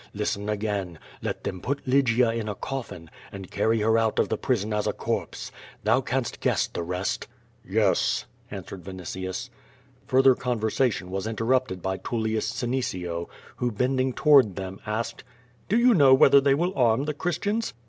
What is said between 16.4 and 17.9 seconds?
they will arm the Christians?'